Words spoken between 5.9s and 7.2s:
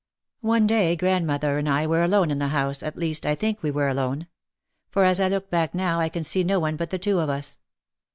I can see no one but the two